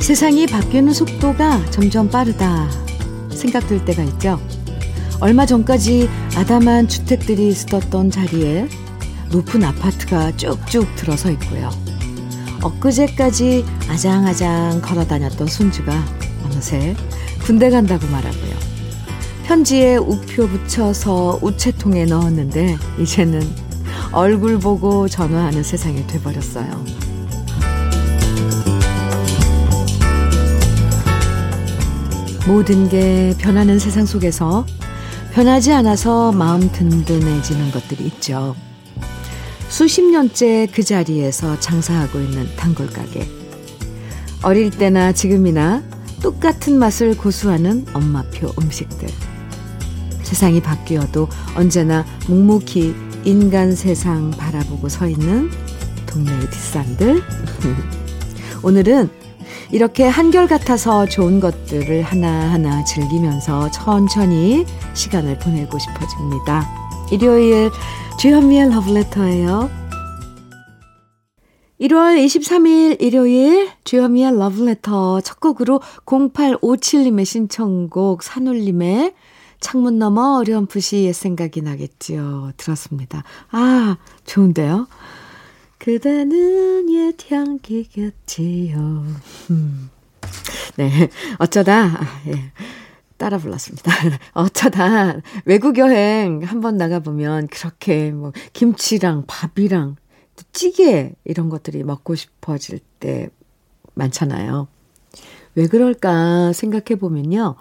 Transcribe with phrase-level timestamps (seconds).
[0.00, 2.68] 세상이 바뀌는 속도가 점점 빠르다
[3.30, 4.40] 생각될 때가 있죠.
[5.20, 8.66] 얼마 전까지 아담한 주택들이 있었던 자리에
[9.30, 11.70] 높은 아파트가 쭉쭉 들어서 있고요.
[12.62, 16.04] 엊그제까지 아장아장 걸어 다녔던 손주가
[16.44, 16.96] 어느새
[17.44, 18.56] 군대 간다고 말하고요.
[19.46, 23.40] 편지에 우표 붙여서 우체통에 넣었는데 이제는
[24.12, 26.84] 얼굴 보고 전화하는 세상이 돼버렸어요.
[32.46, 34.64] 모든 게 변하는 세상 속에서
[35.32, 38.56] 변하지 않아서 마음 든든해지는 것들이 있죠.
[39.68, 43.28] 수십 년째 그 자리에서 장사하고 있는 단골 가게.
[44.42, 45.82] 어릴 때나 지금이나
[46.22, 49.08] 똑같은 맛을 고수하는 엄마표 음식들.
[50.22, 52.94] 세상이 바뀌어도 언제나 묵묵히
[53.24, 55.50] 인간 세상 바라보고 서 있는
[56.06, 57.22] 동네의 뒷산들.
[58.62, 59.10] 오늘은
[59.70, 64.64] 이렇게 한결같아서 좋은 것들을 하나하나 즐기면서 천천히
[64.94, 66.87] 시간을 보내고 싶어집니다.
[67.10, 67.70] 일요일
[68.20, 69.70] 주현미의 러브레터예요.
[71.80, 79.14] 1월 23일 일요일 주현미의 러브레터 첫 곡으로 0857님의 신청곡 산울림의
[79.60, 82.52] 창문 너머 어렴풋이 옛 생각이 나겠지요.
[82.56, 83.24] 들었습니다.
[83.50, 84.86] 아, 좋은데요?
[85.78, 89.06] 그대는 옛 향기겠지요.
[89.50, 89.90] 음.
[90.76, 91.08] 네.
[91.38, 92.52] 어쩌다, 아, 예.
[93.18, 93.92] 따라 불렀습니다.
[94.32, 99.96] 어쩌다 외국 여행 한번 나가보면 그렇게 뭐 김치랑 밥이랑
[100.52, 103.28] 찌개 이런 것들이 먹고 싶어질 때
[103.94, 104.68] 많잖아요.
[105.56, 107.56] 왜 그럴까 생각해 보면요.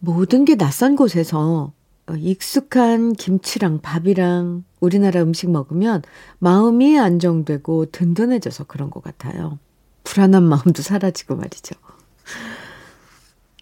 [0.00, 1.72] 모든 게 낯선 곳에서
[2.06, 6.02] 어, 익숙한 김치랑 밥이랑 우리나라 음식 먹으면
[6.38, 9.58] 마음이 안정되고 든든해져서 그런 것 같아요.
[10.02, 11.76] 불안한 마음도 사라지고 말이죠.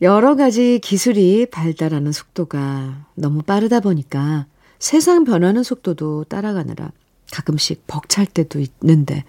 [0.03, 4.47] 여러 가지 기술이 발달하는 속도가 너무 빠르다 보니까
[4.81, 6.91] 세상 변하는 속도도 따라가느라
[7.31, 9.25] 가끔씩 벅찰 때도 있는데,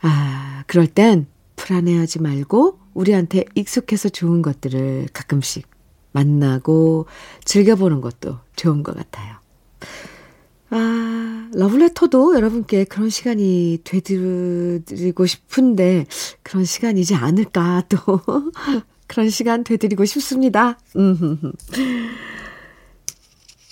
[0.00, 5.68] 아, 그럴 땐 불안해하지 말고 우리한테 익숙해서 좋은 것들을 가끔씩
[6.12, 7.04] 만나고
[7.44, 9.36] 즐겨보는 것도 좋은 것 같아요.
[10.70, 16.06] 아, 러브레터도 여러분께 그런 시간이 되드리고 싶은데,
[16.42, 17.98] 그런 시간이지 않을까, 또.
[19.10, 20.78] 그런 시간 되드리고 싶습니다.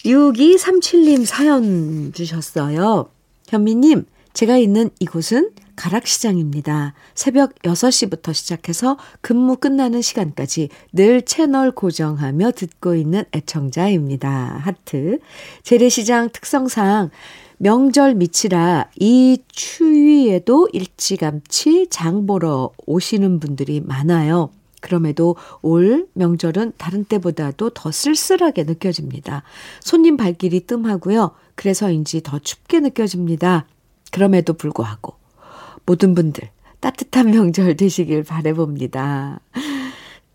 [0.04, 3.09] 6237님 사연 주셨어요.
[3.47, 6.94] 현미님, 제가 있는 이곳은 가락시장입니다.
[7.15, 14.59] 새벽 6시부터 시작해서 근무 끝나는 시간까지 늘 채널 고정하며 듣고 있는 애청자입니다.
[14.60, 15.20] 하트.
[15.62, 17.10] 재래시장 특성상
[17.59, 24.50] 명절 밑이라 이 추위에도 일찌감치 장 보러 오시는 분들이 많아요.
[24.80, 29.42] 그럼에도 올 명절은 다른 때보다도 더 쓸쓸하게 느껴집니다.
[29.80, 31.32] 손님 발길이 뜸하고요.
[31.54, 33.66] 그래서인지 더 춥게 느껴집니다.
[34.12, 35.14] 그럼에도 불구하고
[35.86, 36.48] 모든 분들
[36.80, 39.40] 따뜻한 명절 되시길 바래봅니다.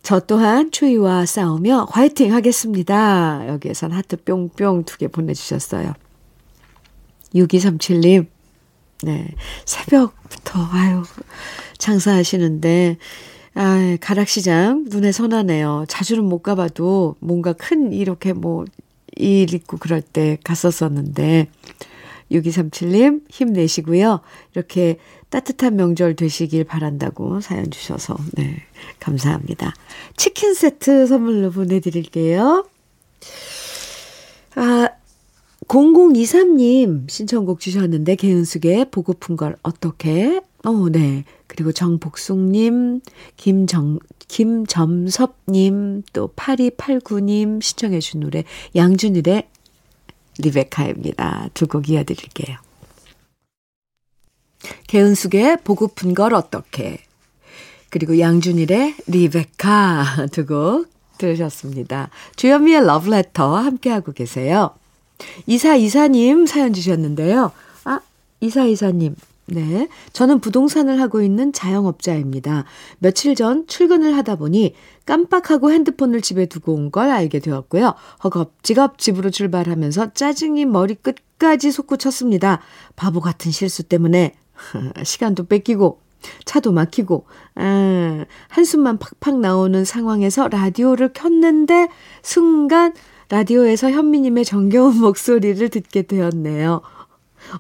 [0.02, 3.48] 저 또한 추위와 싸우며 화이팅 하겠습니다.
[3.48, 5.94] 여기에선 하트 뿅뿅 두 개 보내주셨어요.
[7.34, 8.28] 6237님,
[9.04, 9.28] 네.
[9.66, 11.04] 새벽부터, 아유,
[11.78, 12.98] 장사하시는데,
[13.56, 15.86] 아, 가락시장 눈에 선하네요.
[15.88, 18.66] 자주는 못 가봐도 뭔가 큰 이렇게 뭐,
[19.16, 21.48] 일 있고 그럴 때 갔었었는데,
[22.32, 24.22] 6237님 힘내시고요.
[24.54, 24.98] 이렇게
[25.30, 28.64] 따뜻한 명절 되시길 바란다고 사연 주셔서 네
[29.00, 29.74] 감사합니다.
[30.18, 32.66] 치킨 세트 선물로 보내드릴게요.
[34.56, 34.90] 아
[35.68, 41.26] 0023님 신청곡 주셨는데 개은숙의 보고픈 걸 어떻게 어, 네.
[41.48, 43.02] 그리고 정복숙님,
[43.38, 48.44] 김정, 김점섭님, 또 8289님 시청해주신 노래
[48.76, 49.48] 양준일의
[50.40, 51.50] 리베카입니다.
[51.54, 52.58] 두 곡 이어드릴게요.
[54.88, 57.00] 개은숙의 보고픈 걸 어떻게
[57.90, 60.88] 그리고 양준일의 리베카 두 곡
[61.18, 62.10] 들으셨습니다.
[62.38, 64.72] 주현미의 러브레터 함께하고 계세요.
[65.46, 67.52] 이사이사님 사연 주셨는데요.
[67.84, 68.00] 아,
[68.40, 69.16] 이사이사님
[69.46, 69.90] 네.
[70.14, 72.64] 저는 부동산을 하고 있는 자영업자입니다.
[73.00, 74.74] 며칠 전 출근을 하다 보니
[75.06, 77.94] 깜빡하고 핸드폰을 집에 두고 온 걸 알게 되었고요.
[78.24, 82.62] 허겁지겁 집으로 출발하면서 짜증이 머리 끝까지 솟구쳤습니다.
[82.96, 84.34] 바보 같은 실수 때문에
[85.04, 86.00] 시간도 뺏기고
[86.46, 87.26] 차도 막히고
[87.56, 91.90] 아, 한숨만 팍팍 나오는 상황에서 라디오를 켰는데
[92.22, 92.94] 순간
[93.30, 96.82] 라디오에서 현미님의 정겨운 목소리를 듣게 되었네요.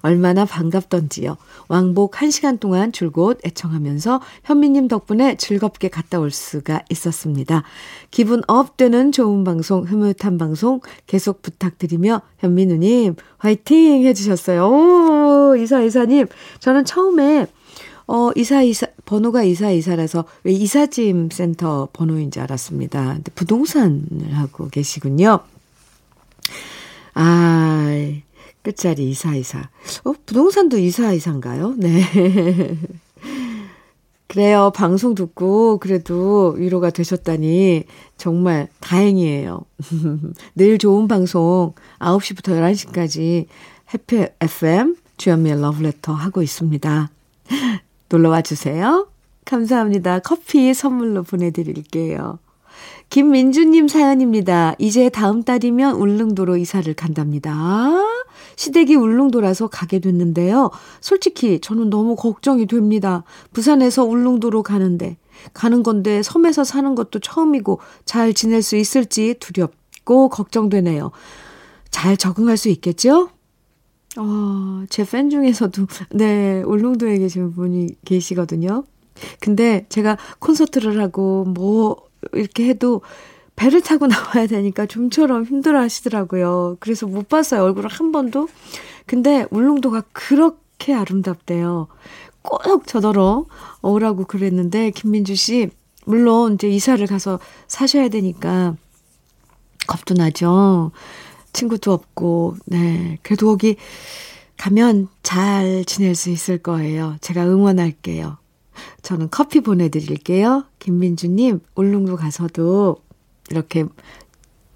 [0.01, 1.37] 얼마나 반갑던지요.
[1.67, 7.63] 왕복 1시간 동안 줄곧 애청하면서 현미님 덕분에 즐겁게 갔다 올 수가 있었습니다.
[8.11, 14.67] 기분 up 되는 좋은 방송, 흐뭇한 방송 계속 부탁드리며 현미 누님 화이팅 해주셨어요.
[14.67, 16.27] 오, 이사 이사님.
[16.59, 17.47] 저는 처음에
[18.07, 23.13] 어, 이사 이사, 번호가 이사 이사라서 왜 이사짐 센터 번호인 줄 알았습니다.
[23.15, 25.39] 근데 부동산을 하고 계시군요.
[27.13, 27.87] 아,
[28.63, 29.69] 끝자리 이사이사.
[30.05, 31.75] 어, 부동산도 이사이사인가요?
[31.77, 32.01] 네.
[34.27, 34.71] 그래요.
[34.73, 37.83] 방송 듣고 그래도 위로가 되셨다니
[38.17, 39.61] 정말 다행이에요.
[40.55, 43.45] 늘 좋은 방송 9시부터 11시까지
[43.93, 47.11] 해피 FM 주연미의 러브레터 하고 있습니다.
[48.09, 49.07] 놀러와 주세요.
[49.45, 50.19] 감사합니다.
[50.19, 52.39] 커피 선물로 보내드릴게요.
[53.09, 54.73] 김민주님 사연입니다.
[54.79, 57.51] 이제 다음 달이면 울릉도로 이사를 간답니다.
[58.55, 60.71] 시댁이 울릉도라서 가게 됐는데요.
[61.01, 63.23] 솔직히 저는 너무 걱정이 됩니다.
[63.53, 65.17] 부산에서 울릉도로 가는데,
[65.53, 71.11] 가는 건데 섬에서 사는 것도 처음이고 잘 지낼 수 있을지 두렵고 걱정되네요.
[71.91, 73.29] 잘 적응할 수 있겠죠?
[74.17, 78.83] 어, 제 팬 중에서도, 네, 울릉도에 계신 분이 계시거든요.
[79.39, 81.97] 근데 제가 콘서트를 하고 뭐
[82.33, 83.01] 이렇게 해도
[83.55, 86.77] 배를 타고 나와야 되니까 좀처럼 힘들어 하시더라고요.
[86.79, 87.63] 그래서 못 봤어요.
[87.63, 88.49] 얼굴을 한 번도.
[89.05, 91.87] 근데 울릉도가 그렇게 아름답대요.
[92.41, 93.45] 꼭 저더러
[93.81, 95.69] 오라고 그랬는데, 김민주 씨,
[96.05, 98.75] 물론 이제 이사를 가서 사셔야 되니까
[99.87, 100.91] 겁도 나죠.
[101.53, 103.17] 친구도 없고, 네.
[103.23, 103.77] 그래도 거기
[104.57, 107.15] 가면 잘 지낼 수 있을 거예요.
[107.21, 108.37] 제가 응원할게요.
[109.01, 110.65] 저는 커피 보내드릴게요.
[110.79, 112.97] 김민주님, 울릉도 가서도
[113.53, 113.85] 이렇게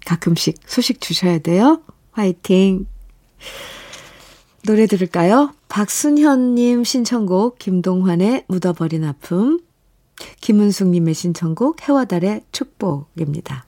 [0.06, 1.82] 가끔씩 소식 주셔야 돼요.
[2.12, 2.86] 화이팅!
[4.64, 5.52] 노래 들을까요?
[5.68, 9.60] 박순현님 신청곡, 김동환의 묻어버린 아픔,
[10.40, 13.66] 김은숙님의 신청곡, 해와 달의 축복입니다.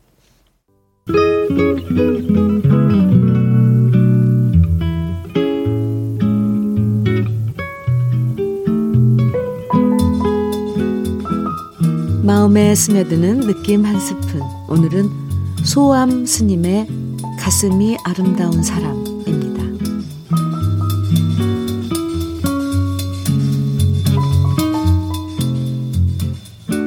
[12.22, 14.59] 마음에 스며드는 느낌 한 스푼.
[14.70, 15.10] 오늘은
[15.64, 16.86] 소암 스님의
[17.40, 19.64] 가슴이 아름다운 사람입니다.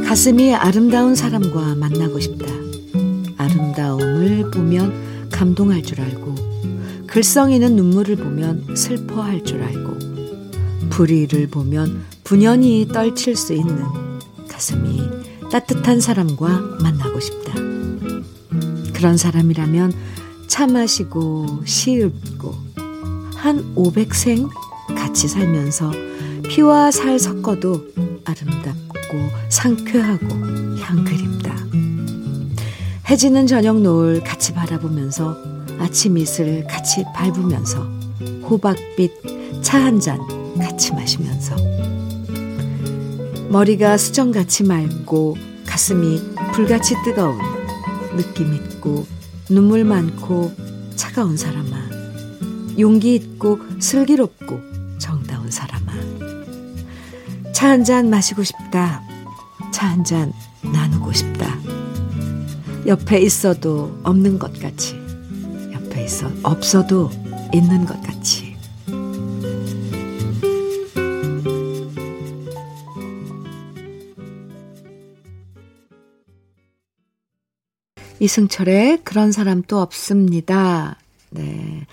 [0.07, 2.45] 가슴이 아름다운 사람과 만나고 싶다.
[3.35, 6.35] 아름다움을 보면 감동할 줄 알고,
[7.07, 13.83] 글썽이는 눈물을 보면 슬퍼할 줄 알고, 불의를 보면 분연히 떨칠 수 있는
[14.47, 15.22] 가슴이
[15.53, 16.47] 따뜻한 사람과
[16.81, 17.53] 만나고 싶다.
[18.91, 19.93] 그런 사람이라면
[20.47, 22.55] 차 마시고 시 읊고
[23.35, 24.49] 한 500생
[24.95, 25.91] 같이 살면서
[26.49, 27.85] 피와 살 섞어도
[28.25, 30.25] 아름답고 상쾌하고
[30.79, 31.55] 향그립다.
[33.11, 35.37] 해지는 저녁 노을 같이 바라보면서
[35.77, 37.79] 아침 이슬 같이 밟으면서
[38.49, 39.11] 호박빛
[39.61, 40.19] 차 한 잔
[40.57, 41.55] 같이 마시면서
[43.53, 46.19] 머리가 수정같이 맑고 가슴이
[46.53, 47.37] 불같이 뜨거운
[48.17, 49.05] 느낌 있고
[49.47, 50.51] 눈물 많고
[50.95, 51.69] 차가운 사람아.
[52.79, 54.59] 용기 있고 슬기롭고
[54.97, 55.93] 정다운 사람아.
[57.53, 59.03] 차 한 잔 마시고 싶다.
[59.71, 60.33] 차 한 잔
[60.63, 61.55] 나누고 싶다.
[62.87, 64.95] 옆에 있어도 없는 것 같이
[65.71, 67.11] 옆에 있어 없어도
[67.53, 68.52] 있는 것 같이
[78.23, 80.97] 이승철의 그런 사람 또 없습니다.
[81.29, 81.85] 네.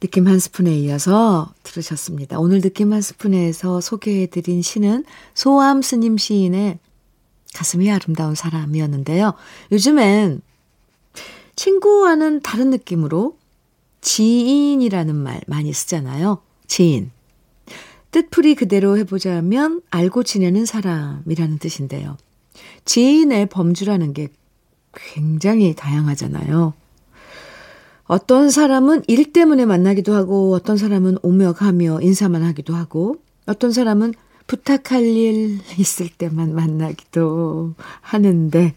[0.00, 2.40] 느낌 한 스푼에 이어서 들으셨습니다.
[2.40, 6.80] 오늘 느낌 한 스푼에서 소개해드린 시는 소암 스님 시인의
[7.54, 9.34] 가슴이 아름다운 사람이었는데요.
[9.70, 10.40] 요즘엔
[11.54, 13.38] 친구와는 다른 느낌으로
[14.00, 16.42] 지인이라는 말 많이 쓰잖아요.
[16.66, 17.12] 지인.
[18.10, 22.16] 뜻풀이 그대로 해보자면 알고 지내는 사람이라는 뜻인데요.
[22.86, 24.30] 지인의 범주라는 게
[24.94, 26.74] 굉장히 다양하잖아요.
[28.04, 33.16] 어떤 사람은 일 때문에 만나기도 하고, 어떤 사람은 오며 가며 인사만 하기도 하고,
[33.46, 34.14] 어떤 사람은
[34.46, 38.74] 부탁할 일 있을 때만 만나기도 하는데,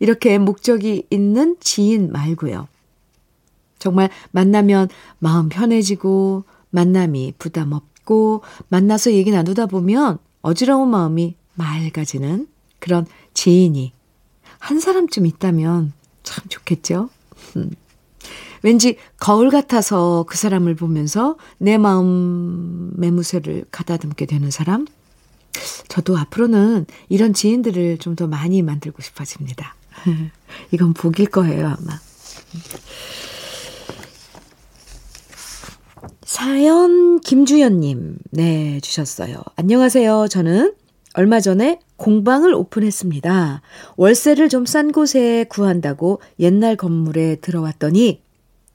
[0.00, 2.66] 이렇게 목적이 있는 지인 말고요.
[3.78, 4.88] 정말 만나면
[5.20, 12.48] 마음 편해지고 만남이 부담 없고 만나서 얘기 나누다 보면 어지러운 마음이 맑아지는
[12.78, 13.92] 그런 지인이
[14.62, 15.92] 한 사람쯤 있다면
[16.22, 17.10] 참 좋겠죠?
[17.56, 17.70] 음.
[18.62, 24.86] 왠지 거울 같아서 그 사람을 보면서 내 마음 매무새를 가다듬게 되는 사람?
[25.88, 29.74] 저도 앞으로는 이런 지인들을 좀 더 많이 만들고 싶어집니다.
[30.70, 31.98] 이건 복일 거예요, 아마.
[36.22, 39.42] 사연 김주연님, 네, 주셨어요.
[39.56, 40.28] 안녕하세요.
[40.28, 40.74] 저는
[41.14, 43.62] 얼마 전에 공방을 오픈했습니다.
[43.96, 48.22] 월세를 좀 싼 곳에 구한다고 옛날 건물에 들어왔더니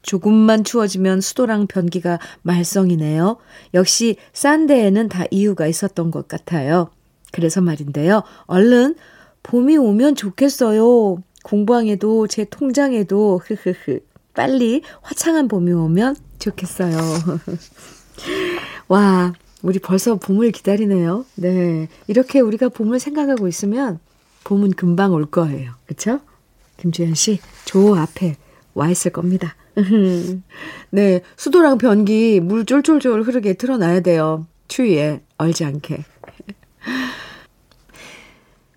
[0.01, 3.38] 조금만 추워지면 수도랑 변기가 말썽이네요.
[3.74, 6.89] 역시 싼 데에는 다 이유가 있었던 것 같아요.
[7.31, 8.24] 그래서 말인데요.
[8.46, 8.96] 얼른
[9.43, 11.17] 봄이 오면 좋겠어요.
[11.43, 14.00] 공방에도 제 통장에도 흐흐흐
[14.34, 16.98] 빨리 화창한 봄이 오면 좋겠어요.
[18.88, 19.34] 와,
[19.64, 21.26] 우리 벌써 봄을 기다리네요.
[21.36, 21.88] 네.
[22.08, 24.00] 이렇게 우리가 봄을 생각하고 있으면
[24.44, 25.74] 봄은 금방 올 거예요.
[25.86, 26.20] 그쵸?
[26.78, 28.38] 김주현 씨, 조 앞에
[28.74, 29.56] 와 있을 겁니다.
[30.92, 34.46] 네, 수도랑 변기 물 쫄쫄쫄 흐르게 틀어놔야 돼요.
[34.68, 36.06] 추위에 얼지 않게.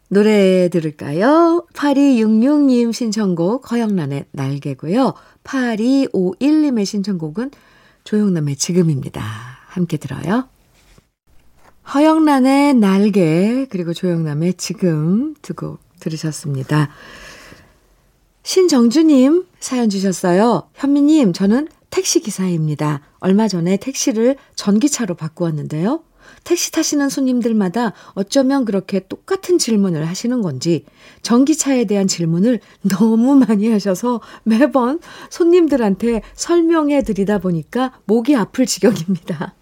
[0.09, 1.67] 노래 들을까요?
[1.73, 5.15] 8266님 신청곡 허영란의 날개고요.
[5.45, 7.53] 8251님의 신청곡은
[8.03, 9.23] 조영남의 지금입니다.
[9.69, 10.49] 함께 들어요.
[11.89, 16.89] 허영란의 날개 그리고 조영남의 지금 두 곡 들으셨습니다.
[18.43, 20.69] 신정주님 사연 주셨어요.
[20.75, 23.03] 현미님, 저는 택시기사입니다.
[23.19, 26.03] 얼마 전에 택시를 전기차로 바꾸었는데요.
[26.45, 30.87] 택시 타시는 손님들마다 어쩌면 그렇게 똑같은 질문을 하시는 건지
[31.23, 39.55] 전기차에 대한 질문을 너무 많이 하셔서 매번 손님들한테 설명해 드리다 보니까 목이 아플 지경입니다.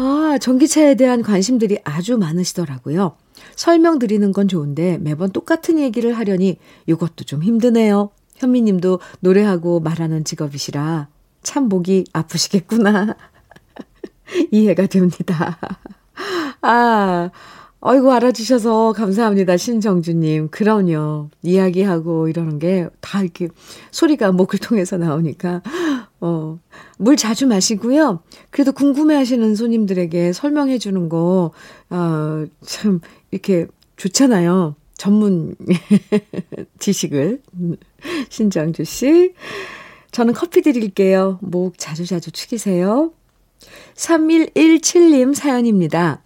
[0.00, 3.16] 아, 전기차에 대한 관심들이 아주 많으시더라고요.
[3.56, 8.10] 설명드리는 건 좋은데 매번 똑같은 얘기를 하려니 이것도 좀 힘드네요.
[8.36, 11.08] 현미님도 노래하고 말하는 직업이시라
[11.42, 13.16] 참 목이 아프시겠구나.
[14.52, 15.58] 이해가 됩니다.
[16.62, 17.30] 아,
[17.80, 19.56] 어이구, 알아주셔서 감사합니다.
[19.56, 20.48] 신정주님.
[20.50, 21.30] 그럼요.
[21.42, 23.48] 이야기하고 이러는 게 다 이렇게
[23.90, 25.62] 소리가 목을 통해서 나오니까,
[26.20, 26.58] 어,
[26.98, 28.22] 물 자주 마시고요.
[28.50, 31.52] 그래도 궁금해 하시는 손님들에게 설명해 주는 거,
[31.90, 34.74] 어, 참, 이렇게 좋잖아요.
[34.96, 35.54] 전문
[36.78, 37.40] 지식을.
[38.28, 39.34] 신정주 씨.
[40.10, 41.38] 저는 커피 드릴게요.
[41.40, 43.12] 목 자주자주 축이세요.
[43.94, 46.22] 3117님 사연입니다.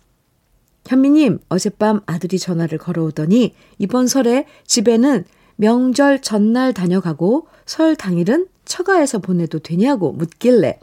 [0.87, 5.25] 현미님, 어젯밤 아들이 전화를 걸어오더니 이번 설에 집에는
[5.56, 10.78] 명절 전날 다녀가고 설 당일은 처가에서 보내도 되냐고 묻길래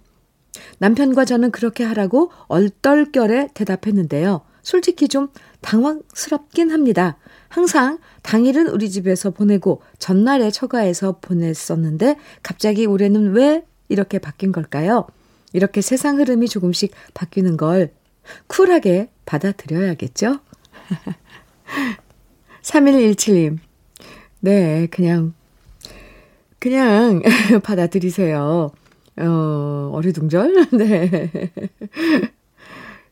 [0.80, 4.42] 남편과 저는 그렇게 하라고 얼떨결에 대답했는데요.
[4.62, 5.30] 솔직히 좀
[5.62, 7.18] 당황스럽긴 합니다.
[7.48, 15.08] 항상 당일은 우리 집에서 보내고 전날에 처가에서 보냈었는데 갑자기 올해는 왜 이렇게 바뀐 걸까요?
[15.54, 17.92] 이렇게 세상 흐름이 조금씩 바뀌는 걸
[18.48, 20.40] 쿨하게 받아들여야겠죠?
[22.62, 23.58] 3117님.
[24.42, 25.34] 네, 그냥,
[26.60, 27.22] 그냥
[27.64, 28.72] 받아들이세요.
[29.18, 30.68] 어, 어리둥절?
[30.72, 31.32] 네.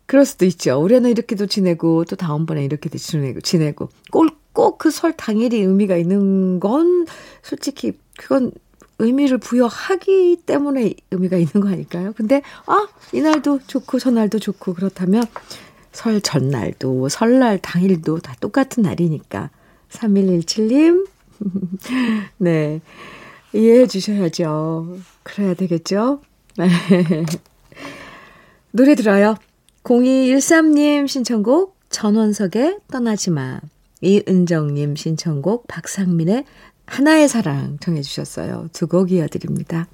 [0.05, 0.79] 그럴 수도 있죠.
[0.79, 3.89] 올해는 이렇게도 지내고, 또 다음번에 이렇게도 지내고, 지내고.
[4.11, 7.05] 꼭, 꼭그 설 당일이 의미가 있는 건,
[7.43, 8.51] 솔직히, 그건
[8.99, 12.13] 의미를 부여하기 때문에 의미가 있는 거 아닐까요?
[12.15, 15.23] 근데, 아, 이날도 좋고, 저날도 좋고, 그렇다면
[15.91, 19.49] 설 전날도, 설날 당일도 다 똑같은 날이니까.
[19.89, 21.05] 3117님,
[22.37, 22.81] 네.
[23.53, 24.97] 이해해 주셔야죠.
[25.23, 26.21] 그래야 되겠죠?
[28.71, 29.35] 노래 들어요.
[29.83, 33.59] 0213님 신청곡 전원석의 떠나지 마.
[34.01, 36.45] 이은정님 신청곡 박상민의
[36.85, 38.67] 하나의 사랑 정해 주셨어요.
[38.73, 39.87] 두 곡 이어드립니다.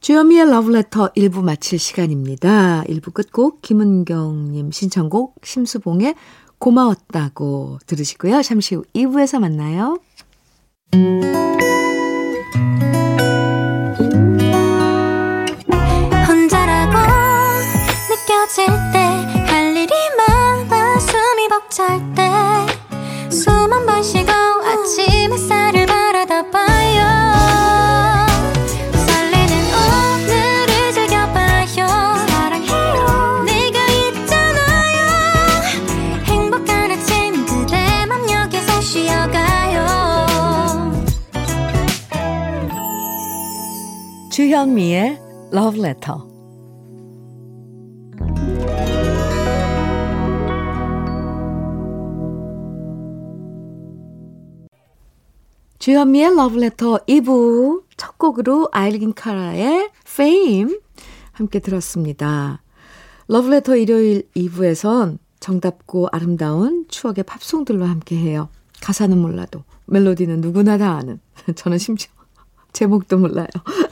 [0.00, 2.82] 주여미의 러브레터 1부 마칠 시간입니다.
[2.88, 6.16] 1부 끝곡 김은경님 신청곡 심수봉의
[6.58, 8.42] 고마웠다고 들으시고요.
[8.42, 10.00] 잠시 후 2부에서 만나요.
[21.72, 22.20] 잘 때
[23.30, 24.42] 숨 한 번 쉬고
[44.32, 45.18] 주현미의
[45.50, 46.31] 러브레터
[55.82, 60.78] 주현미의 Letter 2부 첫 곡으로 아일린 카라의 Fame
[61.32, 62.62] 함께 들었습니다.
[63.28, 68.48] Letter 일요일 2부에선 정답고 아름다운 추억의 팝송들로 함께해요.
[68.80, 71.18] 가사는 몰라도 멜로디는 누구나 다 아는
[71.56, 72.12] 저는 심지어
[72.72, 73.48] 제목도 몰라요.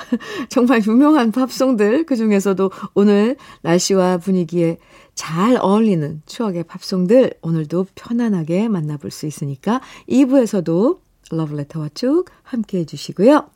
[0.48, 4.78] 정말 유명한 팝송들, 그 중에서도 오늘 날씨와 분위기에
[5.16, 13.48] 잘 어울리는 추억의 팝송들, 오늘도 편안하게 만나볼 수 있으니까 2부에서도 러브레터와 쭉 함께 해 주시고요.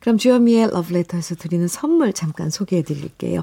[0.00, 3.42] 그럼 주현미의 러브레터에서 드리는 선물 잠깐 소개해 드릴게요.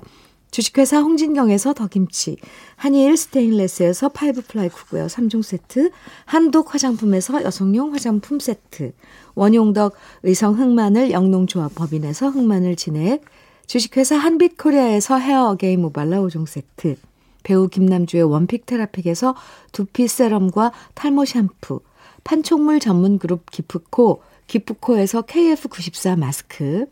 [0.51, 2.37] 주식회사 홍진경에서 더김치,
[2.77, 5.91] 한일 스테인레스에서 five ply cookware 3종 세트,
[6.25, 8.93] 한독 화장품에서 여성용 화장품 세트,
[9.35, 9.93] 원용덕
[10.23, 13.25] 의성 흑마늘 영농조합 법인에서 흑마늘 진액,
[13.67, 16.95] 주식회사 한빛코리아에서 헤어 게인 모발라 5종 세트,
[17.43, 19.35] 배우 김남주의 원픽 테라픽에서
[19.73, 21.81] 두피 세럼과 탈모 샴푸,
[22.27, 26.85] 판촉물 전문 그룹 기프코, 기프코에서 KF94 마스크,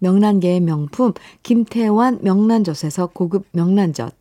[0.00, 4.14] 명란계의 명품 김태환 명란젓에서 고급 명란젓,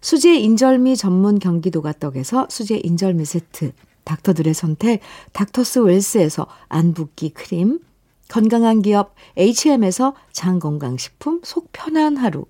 [0.00, 3.72] 수제 인절미 전문 경기도가 떡에서 수제 인절미 세트,
[4.04, 5.00] 닥터들의 선택
[5.34, 7.78] 닥터스 웰스에서 안붓기 크림,
[8.28, 12.46] 건강한 기업 H&M에서 장건강식품 속 편한 하루,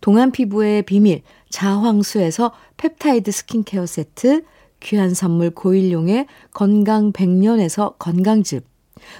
[0.00, 4.44] 동안 피부의 비밀 자황수에서 펩타이드 스킨케어 세트,
[4.82, 8.66] 귀한 선물 고일용의 건강 백년에서 건강즙,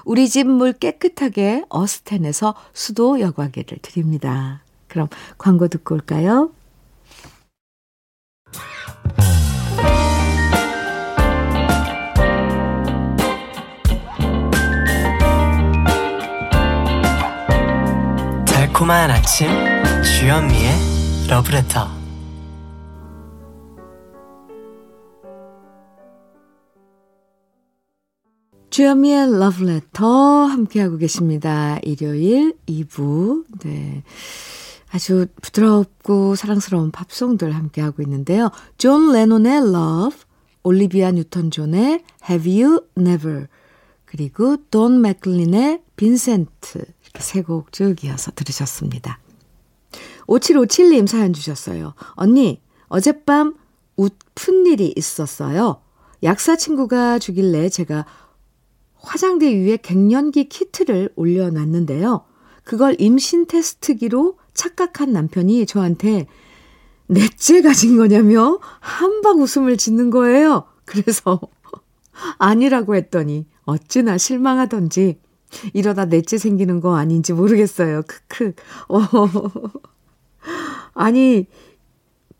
[0.05, 4.63] 우리 집 물 깨끗하게 어스텐에서 수도 여과기를 드립니다.
[4.89, 6.51] 그럼 광고 듣고 올까요?
[18.47, 19.49] 달콤한 아침
[20.03, 22.02] 주현미의 러브레터
[28.73, 31.79] 주현미의 러브레터 함께하고 계십니다.
[31.83, 33.45] 일요일 2부.
[33.65, 34.03] 네.
[34.91, 38.51] 아주 부드럽고 사랑스러운 팝송들 함께하고 있는데요.
[38.79, 40.19] 존 레논의 Love,
[40.63, 43.47] 올리비아 뉴턴 존의 Have You Never,
[44.07, 49.19] 그리고 돈 맥클린의 빈센트 이렇게 세 곡 쭉 이어서 들으셨습니다.
[50.29, 51.93] 5757님 사연 주셨어요.
[52.13, 53.55] 언니, 어젯밤
[53.97, 55.83] 웃픈 일이 있었어요.
[56.23, 58.07] 약사 친구가 주길래 제가
[59.03, 62.25] 화장대 위에 갱년기 키트를 올려놨는데요.
[62.65, 66.27] 그걸 임신 테스트기로 착각한 남편이 저한테
[67.09, 70.65] 넷째 가진 거냐며 한방 웃음을 짓는 거예요.
[70.85, 71.41] 그래서
[72.39, 75.19] 아니라고 했더니 어찌나 실망하던지
[75.75, 78.03] 이러다 넷째 생기는 거 아닌지 모르겠어요.
[78.07, 78.55] 크크.
[78.89, 79.01] 어.
[80.95, 81.47] 아니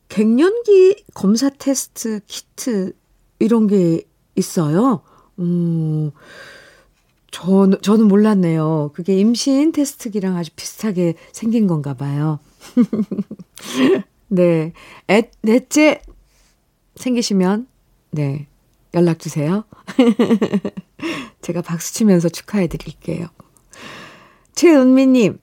[0.09, 2.93] 갱년기 검사 테스트 키트
[3.39, 4.03] 이런 게
[4.37, 5.03] 있어요.
[5.39, 6.11] 음.
[7.31, 8.91] 저, 저는 몰랐네요.
[8.95, 12.39] 그게 임신 테스트기랑 아주 비슷하게 생긴 건가 봐요.
[14.29, 14.73] 네.
[15.11, 16.03] 애, 넷째
[16.97, 17.67] 생기시면,
[18.11, 18.47] 네.
[18.95, 19.65] 연락 주세요.
[21.41, 23.29] 제가 박수 치면서 축하해 드릴게요.
[24.55, 25.39] 최은미님,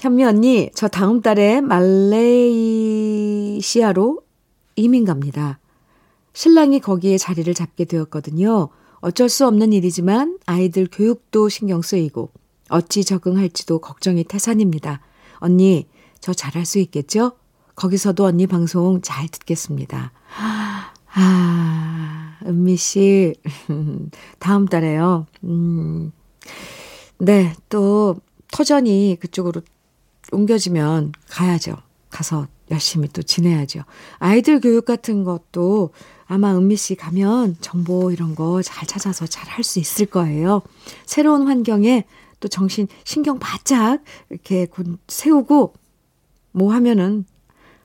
[0.00, 3.60] 현미 언니, 저 다음 달에 말레이시아로
[4.76, 5.58] 이민 갑니다.
[6.32, 8.70] 신랑이 거기에 자리를 잡게 되었거든요.
[9.00, 12.30] 어쩔 수 없는 일이지만 아이들 교육도 신경 쓰이고
[12.68, 15.00] 어찌 적응할지도 걱정이 태산입니다.
[15.38, 15.88] 언니,
[16.20, 17.32] 저 잘할 수 있겠죠?
[17.74, 20.12] 거기서도 언니 방송 잘 듣겠습니다.
[21.12, 23.34] 아, 은미 씨,
[24.38, 25.26] 다음 달에요.
[25.44, 26.12] 음,
[27.18, 28.16] 네, 또
[28.52, 29.62] 터전이 그쪽으로
[30.32, 31.76] 옮겨지면 가야죠.
[32.10, 33.82] 가서 열심히 또 지내야죠.
[34.18, 35.90] 아이들 교육 같은 것도
[36.26, 40.62] 아마 은미 씨 가면 정보 이런 거 잘 찾아서 잘 할 수 있을 거예요.
[41.06, 42.04] 새로운 환경에
[42.38, 44.66] 또 정신, 신경 바짝 이렇게
[45.08, 45.74] 세우고
[46.52, 47.24] 뭐 하면은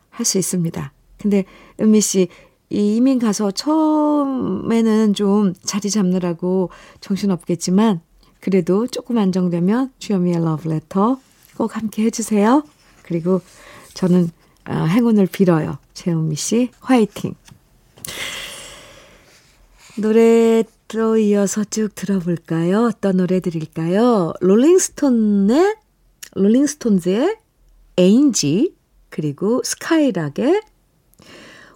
[0.09, 0.93] 할 수 있습니다.
[1.17, 1.43] 근데
[1.81, 2.27] 은미 씨,
[2.69, 6.69] 이 이민 가서 처음에는 좀 자리 잡느라고
[7.01, 8.01] 정신 없겠지만
[8.39, 11.19] 그래도 조금 안정되면 주현미의 러브레터
[11.57, 12.63] 꼭 함께 해주세요.
[13.03, 13.41] 그리고
[13.93, 14.29] 저는
[14.67, 15.77] 어, 행운을 빌어요.
[15.93, 17.35] 재은미 씨, 화이팅!
[19.97, 22.85] 노래 또 이어서 쭉 들어볼까요?
[22.85, 24.33] 어떤 노래 드릴까요?
[24.41, 25.75] 롤링스톤의,
[26.33, 27.37] 롤링스톤즈의
[27.97, 28.75] Angie,
[29.09, 30.61] 그리고 스카이락의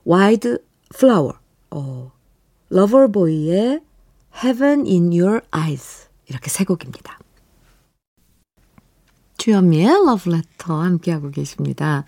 [0.03, 1.33] Wildflower,
[1.71, 2.11] 어,
[2.69, 3.81] 러버보이의
[4.43, 6.07] Heaven in Your Eyes.
[6.27, 7.19] 이렇게 세 곡입니다.
[9.37, 12.05] 주현미의 러브레터 함께하고 계십니다.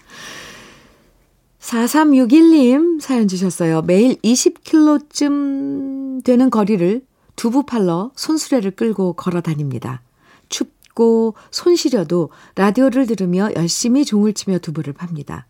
[1.62, 3.84] 4361님 사연 주셨어요.
[3.84, 10.02] 매일 20km쯤 되는 거리를 두부 팔러 손수레를 끌고 걸어 다닙니다.
[10.50, 15.46] 춥고 손 시려도 라디오를 들으며 열심히 종을 치며 두부를 팝니다.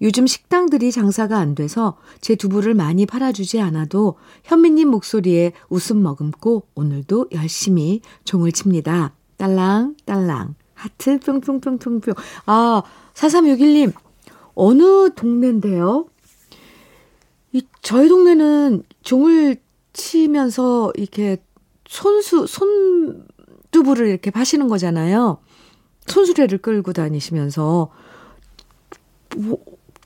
[0.00, 7.26] 요즘 식당들이 장사가 안 돼서 제 두부를 많이 팔아주지 않아도 현미님 목소리에 웃음 머금고 오늘도
[7.32, 9.12] 열심히 종을 칩니다.
[9.36, 10.54] 딸랑, 딸랑.
[10.72, 12.14] 하트 뿅뿅뿅뿅뿅.
[12.46, 12.82] 아,
[13.14, 13.92] 4361님,
[14.56, 16.06] 어느 동네인데요?
[17.52, 19.56] 이, 저희 동네는 종을
[19.92, 21.36] 치면서 이렇게
[21.86, 25.38] 손수, 손두부를 이렇게 파시는 거잖아요.
[26.06, 27.90] 손수레를 끌고 다니시면서
[29.36, 29.58] 뭐,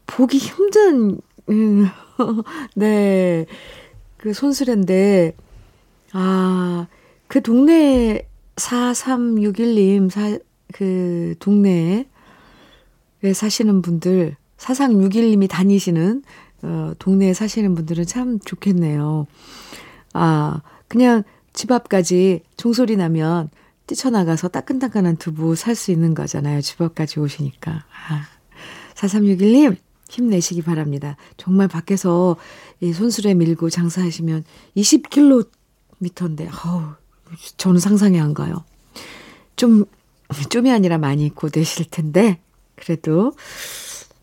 [0.06, 1.86] 보기 힘든, 음,
[2.74, 3.46] 네.
[4.16, 5.34] 그 손수레인데,
[6.12, 6.88] 아,
[7.28, 10.38] 그 동네 4361님, 사,
[10.72, 12.04] 그 동네에
[13.32, 16.22] 사시는 분들, 4361님이 다니시는,
[16.62, 19.26] 어, 동네에 사시는 분들은 참 좋겠네요.
[20.12, 23.48] 아, 그냥 집 앞까지 종소리 나면
[23.86, 26.60] 뛰쳐나가서 따끈따끈한 두부 살 수 있는 거잖아요.
[26.60, 27.84] 집 앞까지 오시니까.
[28.08, 28.22] 아.
[28.94, 29.76] 4361님,
[30.10, 31.16] 힘내시기 바랍니다.
[31.36, 32.36] 정말 밖에서
[32.80, 34.44] 이 손수레 밀고 장사하시면
[34.76, 36.82] 20km인데, 어우,
[37.56, 38.64] 저는 상상이 안 가요.
[39.56, 39.86] 좀,
[40.50, 42.40] 좀이 아니라 많이 고되실 텐데,
[42.76, 43.32] 그래도,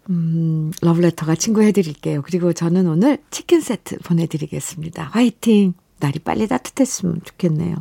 [0.10, 2.22] 음, 러브레터가 친구해드릴게요.
[2.24, 5.04] 그리고 저는 오늘 치킨 세트 보내드리겠습니다.
[5.04, 5.74] 화이팅!
[6.00, 7.76] 날이 빨리 따뜻했으면 좋겠네요.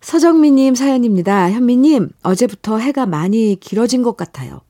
[0.00, 1.50] 서정미님 사연입니다.
[1.50, 4.60] 현미님, 어제부터 해가 많이 길어진 것 같아요.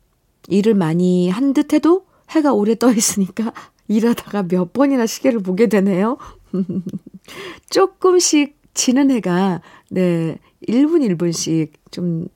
[0.48, 3.52] 일을 많이 한 듯 해도 해가 오래 떠 있으니까
[3.88, 6.16] 일하다가 몇 번이나 시계를 보게 되네요.
[7.70, 9.60] 조금씩 지는 해가,
[9.90, 12.26] 네, 1분 1분씩 좀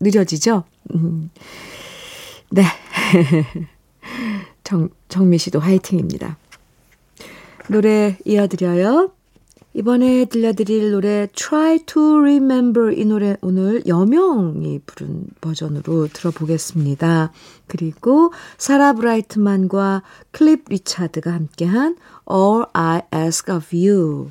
[0.00, 0.64] 느려지죠?
[0.94, 1.30] 음.
[2.50, 2.64] 네.
[4.64, 6.36] 정, 정미 씨도 화이팅입니다.
[7.68, 9.12] 노래 이어드려요.
[9.72, 17.30] 이번에 들려드릴 노래 Try to Remember 이 노래 오늘 여명이 부른 버전으로 들어보겠습니다.
[17.68, 21.96] 그리고 사라 브라이트만과 클립 리차드가 함께한
[22.28, 24.30] All I Ask of You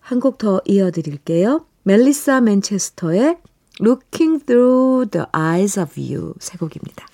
[0.00, 1.64] 한 곡 더 이어드릴게요.
[1.84, 3.38] 멜리사 맨체스터의
[3.80, 7.06] Looking Through the Eyes of You 세 곡입니다.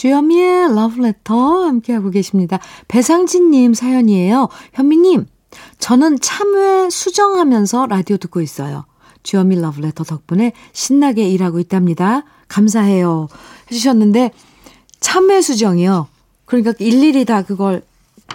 [0.00, 2.58] 주현미의 러브레터 함께하고 계십니다.
[2.88, 4.48] 배상진님 사연이에요.
[4.72, 5.26] 현미님,
[5.78, 8.86] 저는 참외 수정하면서 라디오 듣고 있어요.
[9.24, 12.24] 주현미 러브레터 덕분에 신나게 일하고 있답니다.
[12.48, 13.28] 감사해요.
[13.70, 14.30] 해주셨는데,
[15.00, 16.08] 참외 수정이요.
[16.46, 17.82] 그러니까 일일이 다 그걸,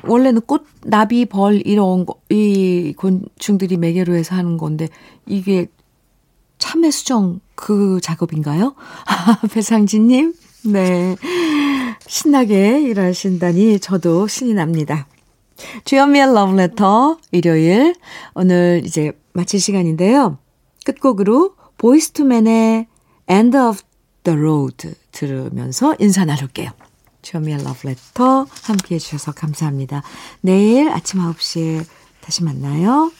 [0.03, 4.87] 원래는 꽃, 나비, 벌, 이런 거, 이 곤충들이 매개로 해서 하는 건데,
[5.25, 5.65] 이게
[6.59, 8.75] 참외 수정 그 작업인가요?
[9.51, 11.15] 배상진님, 네.
[12.07, 15.07] 신나게 일하신다니 저도 신이 납니다.
[15.85, 17.95] 주연미의 러브레터 일요일
[18.33, 20.37] 오늘 이제 마칠 시간인데요.
[20.85, 22.87] 끝곡으로 보이스투맨의
[23.29, 23.79] End of
[24.23, 26.71] the Road 들으면서 인사 나눌게요.
[27.21, 30.03] 주연미의 러브레터 함께해 주셔서 감사합니다.
[30.41, 31.85] 내일 아침 9시에
[32.21, 33.11] 다시 만나요.